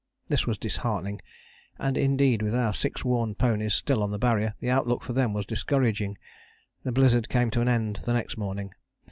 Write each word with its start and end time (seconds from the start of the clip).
This 0.29 0.47
was 0.47 0.57
disheartening, 0.57 1.21
and 1.77 1.95
indeed 1.95 2.41
with 2.41 2.55
our 2.55 2.73
six 2.73 3.05
worn 3.05 3.35
ponies 3.35 3.75
still 3.75 4.01
on 4.01 4.09
the 4.09 4.17
Barrier 4.17 4.55
the 4.59 4.71
outlook 4.71 5.03
for 5.03 5.13
them 5.13 5.31
was 5.31 5.45
discouraging. 5.45 6.17
The 6.81 6.91
blizzard 6.91 7.29
came 7.29 7.51
to 7.51 7.61
an 7.61 7.67
end 7.67 7.97
the 7.97 8.13
next 8.13 8.35
morning. 8.35 8.73